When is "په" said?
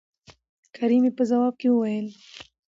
1.17-1.23